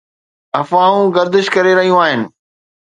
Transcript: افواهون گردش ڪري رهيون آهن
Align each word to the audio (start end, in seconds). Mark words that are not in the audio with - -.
افواهون 0.61 1.05
گردش 1.15 1.45
ڪري 1.55 1.71
رهيون 1.79 1.97
آهن 2.05 2.21